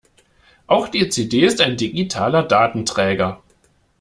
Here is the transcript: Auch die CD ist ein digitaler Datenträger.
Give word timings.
Auch 0.65 0.87
die 0.87 1.09
CD 1.09 1.41
ist 1.41 1.61
ein 1.61 1.77
digitaler 1.77 2.41
Datenträger. 2.41 3.43